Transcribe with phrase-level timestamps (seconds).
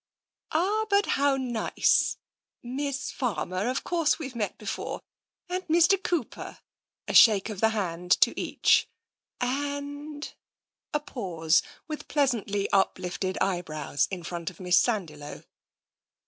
[0.51, 2.17] "Ah, but how nice!
[2.63, 5.01] Miss Farmer, of course we've TENSION 35 met before;
[5.47, 6.01] and Mr.
[6.01, 6.57] Cooper
[7.07, 8.89] "—a shake of the hand to each."
[9.41, 10.33] And?"
[10.95, 15.43] A pause, with pleasantly up lifted eyebrows, in front of Miss Sandiloe.